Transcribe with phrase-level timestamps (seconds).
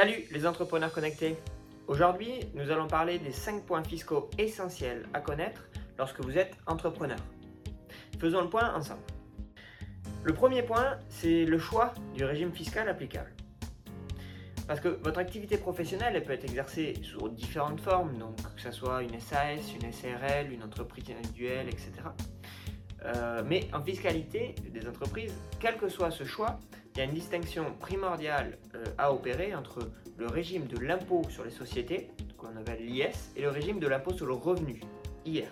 [0.00, 1.36] Salut les entrepreneurs connectés
[1.86, 7.18] Aujourd'hui, nous allons parler des 5 points fiscaux essentiels à connaître lorsque vous êtes entrepreneur.
[8.18, 9.02] Faisons le point ensemble.
[10.22, 13.30] Le premier point, c'est le choix du régime fiscal applicable.
[14.66, 18.70] Parce que votre activité professionnelle, elle peut être exercée sous différentes formes, donc que ce
[18.70, 21.92] soit une SAS, une SRL, une entreprise individuelle, etc.
[23.04, 26.58] Euh, mais en fiscalité des entreprises, quel que soit ce choix,
[27.00, 31.50] y a une distinction primordiale euh, à opérer entre le régime de l'impôt sur les
[31.50, 34.80] sociétés, qu'on appelle l'IS, et le régime de l'impôt sur le revenu,
[35.24, 35.48] IR.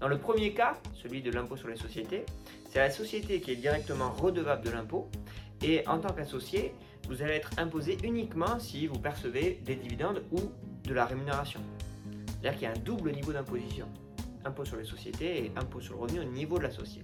[0.00, 2.26] Dans le premier cas, celui de l'impôt sur les sociétés,
[2.68, 5.08] c'est la société qui est directement redevable de l'impôt,
[5.62, 6.74] et en tant qu'associé,
[7.06, 10.40] vous allez être imposé uniquement si vous percevez des dividendes ou
[10.82, 11.60] de la rémunération.
[12.26, 13.86] C'est-à-dire qu'il y a un double niveau d'imposition.
[14.44, 17.00] Impôt sur les sociétés et impôt sur le revenu au niveau de l'associé.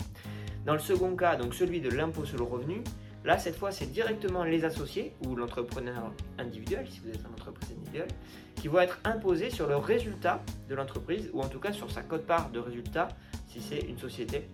[0.66, 2.82] Dans le second cas, donc celui de l'impôt sur le revenu,
[3.24, 7.70] Là, cette fois, c'est directement les associés ou l'entrepreneur individuel, si vous êtes une entreprise
[7.72, 8.08] individuelle,
[8.54, 12.02] qui vont être imposés sur le résultat de l'entreprise ou en tout cas sur sa
[12.02, 13.08] cote-part de résultat
[13.48, 14.48] si c'est une société.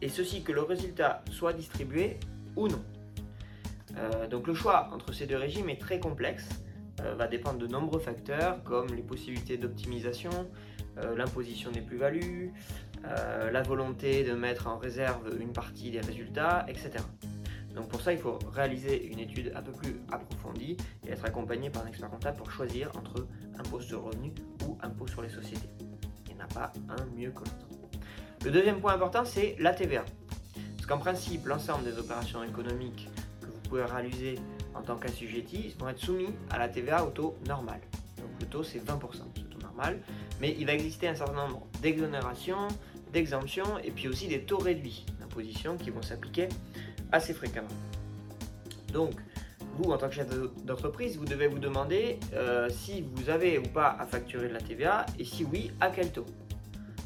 [0.00, 2.18] Et ceci que le résultat soit distribué
[2.56, 2.82] ou non.
[3.96, 6.48] Euh, donc le choix entre ces deux régimes est très complexe,
[7.00, 10.30] euh, va dépendre de nombreux facteurs comme les possibilités d'optimisation,
[10.98, 12.52] euh, l'imposition des plus-values,
[13.52, 16.90] la volonté de mettre en réserve une partie des résultats, etc.
[17.78, 20.76] Donc pour ça, il faut réaliser une étude un peu plus approfondie
[21.06, 23.24] et être accompagné par un expert comptable pour choisir entre
[23.56, 24.32] impôt sur le revenu
[24.66, 25.68] ou impôt sur les sociétés.
[26.26, 28.00] Il n'y en a pas un mieux que l'autre.
[28.44, 30.04] Le deuxième point important, c'est la TVA.
[30.76, 33.08] Parce qu'en principe, l'ensemble des opérations économiques
[33.40, 34.40] que vous pouvez réaliser
[34.74, 37.80] en tant qu'assujetti vont être soumis à la TVA au taux normal.
[38.16, 40.00] Donc le taux, c'est 20%, ce taux normal.
[40.40, 42.66] Mais il va exister un certain nombre d'exonérations,
[43.12, 46.48] d'exemptions et puis aussi des taux réduits d'imposition qui vont s'appliquer
[47.12, 47.68] assez fréquemment.
[48.92, 49.12] Donc,
[49.76, 50.28] vous, en tant que chef
[50.64, 54.60] d'entreprise, vous devez vous demander euh, si vous avez ou pas à facturer de la
[54.60, 56.26] TVA et si oui, à quel taux.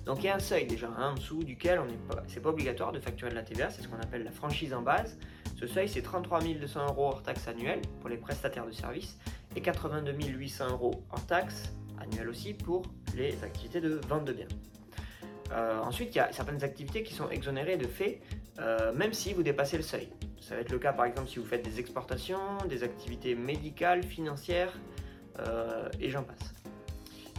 [0.07, 2.41] Donc il y a un seuil déjà hein, en dessous duquel on n'est pas, c'est
[2.41, 5.17] pas obligatoire de facturer de la TVA, c'est ce qu'on appelle la franchise en base.
[5.57, 9.17] Ce seuil c'est 33 200 euros hors taxes annuelles pour les prestataires de services
[9.55, 12.83] et 82 800 euros hors taxes annuelles aussi pour
[13.17, 14.49] les activités de vente de biens.
[15.53, 18.21] Euh, ensuite, il y a certaines activités qui sont exonérées de fait,
[18.59, 20.09] euh, même si vous dépassez le seuil.
[20.41, 24.03] Ça va être le cas par exemple si vous faites des exportations, des activités médicales,
[24.03, 24.73] financières,
[25.39, 26.55] euh, et j'en passe.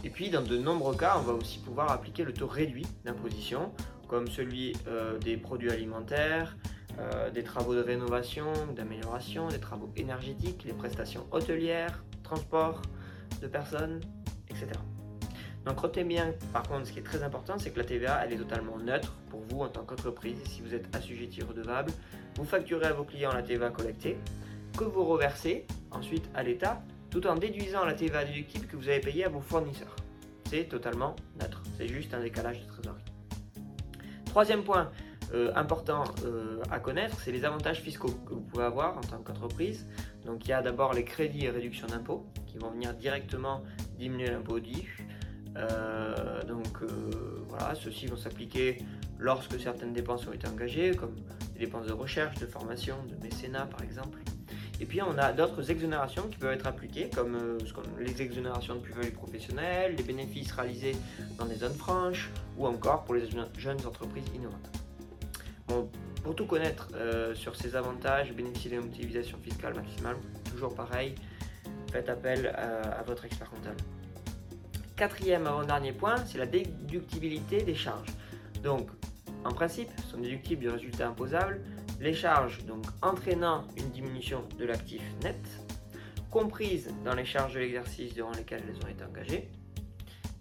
[0.04, 3.72] Et puis dans de nombreux cas, on va aussi pouvoir appliquer le taux réduit d'imposition,
[4.08, 4.74] comme celui
[5.22, 6.58] des produits alimentaires,
[7.32, 12.82] des travaux de rénovation, d'amélioration, des travaux énergétiques, les prestations hôtelières, transport
[13.40, 14.02] de personnes,
[14.50, 14.72] etc.
[15.64, 18.34] Donc retenez bien, par contre, ce qui est très important, c'est que la TVA, elle
[18.34, 20.38] est totalement neutre pour vous en tant qu'entreprise.
[20.44, 21.90] Si vous êtes assujetti redevable,
[22.36, 24.18] vous facturez à vos clients la TVA collectée,
[24.76, 29.00] que vous reversez ensuite à l'État, tout en déduisant la TVA déductible que vous avez
[29.00, 29.96] payée à vos fournisseurs.
[30.50, 31.62] C'est totalement neutre.
[31.78, 33.04] C'est juste un décalage de trésorerie.
[34.26, 34.90] Troisième point
[35.32, 39.18] euh, important euh, à connaître, c'est les avantages fiscaux que vous pouvez avoir en tant
[39.18, 39.86] qu'entreprise.
[40.26, 43.62] Donc il y a d'abord les crédits et réductions d'impôts qui vont venir directement
[43.98, 45.03] diminuer l'impôt dû.
[45.56, 46.88] Euh, donc euh,
[47.48, 48.78] voilà, ceux-ci vont s'appliquer
[49.18, 51.14] lorsque certaines dépenses ont été engagées, comme
[51.54, 54.18] les dépenses de recherche, de formation, de mécénat par exemple.
[54.80, 57.58] Et puis on a d'autres exonérations qui peuvent être appliquées, comme euh,
[58.00, 60.96] les exonérations de plus-value professionnelle, les bénéfices réalisés
[61.38, 64.70] dans des zones franches, ou encore pour les jeunes entreprises innovantes.
[65.68, 65.88] Bon,
[66.22, 66.88] pour tout connaître
[67.34, 70.16] sur ces avantages, bénéficier d'une utilisation fiscale maximale,
[70.50, 71.14] toujours pareil,
[71.90, 73.76] faites appel à votre expert comptable.
[74.96, 78.12] Quatrième avant-dernier point, c'est la déductibilité des charges.
[78.62, 78.88] Donc,
[79.44, 81.60] en principe, sont déductibles du résultat imposable
[82.00, 85.40] les charges donc entraînant une diminution de l'actif net,
[86.30, 89.48] comprises dans les charges de l'exercice durant lesquelles elles ont été engagées,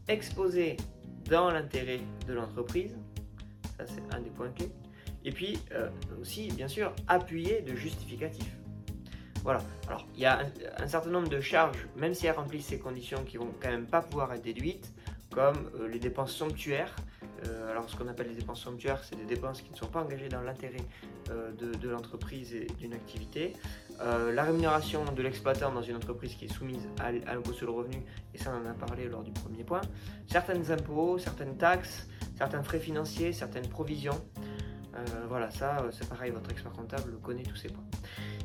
[0.07, 0.77] exposées
[1.29, 2.97] dans l'intérêt de l'entreprise,
[3.77, 4.71] ça c'est un des points clés,
[5.23, 8.55] et puis euh, aussi bien sûr appuyées de justificatifs.
[9.43, 9.61] Voilà.
[9.87, 10.39] Alors, il y a
[10.77, 13.87] un, certain nombre de charges, même si elles remplissent ces conditions, qui vont quand même
[13.87, 14.93] pas pouvoir être déduites,
[15.31, 16.95] comme euh, les dépenses somptuaires.
[17.45, 20.01] Euh, alors, ce qu'on appelle les dépenses somptuaires, c'est des dépenses qui ne sont pas
[20.01, 20.85] engagées dans l'intérêt
[21.29, 23.53] euh, de, l'entreprise et d'une activité.
[23.99, 27.73] la rémunération de l'exploitant dans une entreprise qui est soumise à, à l'impôt sur le
[27.73, 27.97] revenu,
[28.33, 29.81] et ça, on en a parlé lors du premier point.
[30.27, 32.07] Certains impôts, certaines taxes,
[32.37, 34.19] certains frais financiers, certaines provisions.
[35.27, 37.83] Voilà, ça, c'est pareil, votre expert comptable connaît tous ces points.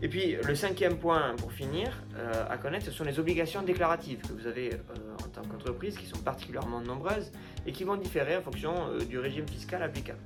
[0.00, 4.20] Et puis le cinquième point pour finir euh, à connaître, ce sont les obligations déclaratives
[4.20, 4.78] que vous avez euh,
[5.24, 7.32] en tant qu'entreprise, qui sont particulièrement nombreuses
[7.66, 10.20] et qui vont différer en fonction euh, du régime fiscal applicable.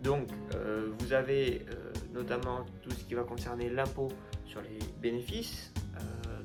[0.00, 0.30] Donc
[0.98, 1.64] vous avez
[2.12, 4.08] notamment tout ce qui va concerner l'impôt
[4.44, 5.72] sur les bénéfices,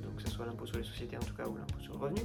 [0.04, 2.22] donc que ce l'impôt sur les sociétés en tout cas, ou l'impôt sur le revenu,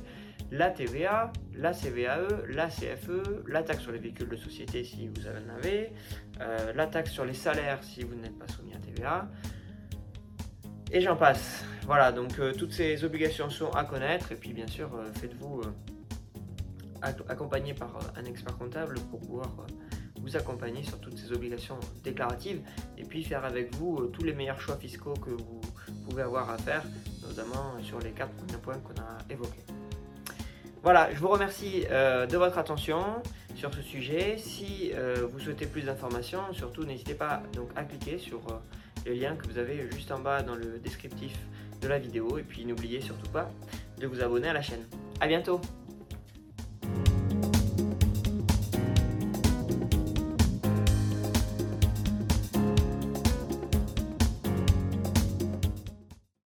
[0.52, 5.26] la TVA, la CVAE, la CFE, la taxe sur les véhicules de société si vous
[5.26, 5.92] en avez,
[6.40, 9.28] euh, la taxe sur les salaires si vous n'êtes pas soumis à TVA,
[10.92, 11.64] et j'en passe.
[11.86, 15.62] Voilà, donc euh, toutes ces obligations sont à connaître, et puis bien sûr, faites-vous
[17.02, 19.50] accompagner par un expert comptable pour pouvoir
[20.22, 22.62] vous accompagner sur toutes ces obligations déclaratives
[22.96, 25.60] et puis faire avec vous euh, tous les meilleurs choix fiscaux que vous
[26.08, 26.84] pouvez avoir à faire,
[27.26, 29.64] notamment sur les quatre premiers points qu'on a évoqués.
[30.82, 33.04] Voilà, je vous remercie euh, de votre attention
[33.54, 34.36] sur ce sujet.
[34.36, 37.40] Si euh, vous souhaitez plus d'informations, surtout n'hésitez pas
[37.76, 38.40] à cliquer sur
[39.06, 41.38] les liens que vous avez juste en bas dans le descriptif
[41.80, 43.48] de la vidéo et puis n'oubliez surtout pas
[43.98, 44.84] de vous abonner à la chaîne.
[45.20, 45.60] A bientôt